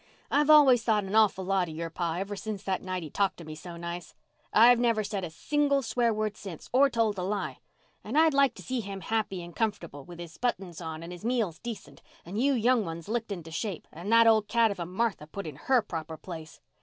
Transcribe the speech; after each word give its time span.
I've 0.31 0.49
always 0.49 0.81
thought 0.81 1.03
an 1.03 1.13
awful 1.13 1.45
lot 1.45 1.69
of 1.69 1.75
your 1.75 1.91
pa 1.91 2.15
ever 2.15 2.35
since 2.35 2.63
that 2.63 2.81
night 2.81 3.03
he 3.03 3.11
talked 3.11 3.37
to 3.37 3.45
me 3.45 3.53
so 3.53 3.77
nice. 3.77 4.15
I've 4.51 4.79
never 4.79 5.03
said 5.03 5.23
a 5.23 5.29
single 5.29 5.83
swear 5.83 6.11
word 6.11 6.35
since, 6.35 6.71
or 6.73 6.89
told 6.89 7.19
a 7.19 7.21
lie. 7.21 7.59
And 8.03 8.17
I'd 8.17 8.33
like 8.33 8.55
to 8.55 8.63
see 8.63 8.79
him 8.79 9.01
happy 9.01 9.43
and 9.43 9.55
comfortable, 9.55 10.03
with 10.03 10.17
his 10.17 10.37
buttons 10.37 10.81
on 10.81 11.03
and 11.03 11.11
his 11.11 11.23
meals 11.23 11.59
decent, 11.59 12.01
and 12.25 12.41
you 12.41 12.53
young 12.53 12.83
ones 12.83 13.09
licked 13.09 13.31
into 13.31 13.51
shape, 13.51 13.87
and 13.91 14.11
that 14.11 14.25
old 14.25 14.47
cat 14.47 14.71
of 14.71 14.79
a 14.79 14.87
Martha 14.87 15.27
put 15.27 15.45
in 15.45 15.55
her 15.57 15.83
proper 15.83 16.17
place. 16.17 16.61